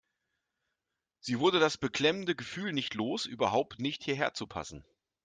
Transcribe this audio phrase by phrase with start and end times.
[1.19, 4.83] Sie wurde das beklemmende Gefühl nicht los, überhaupt nicht hierher zu passen.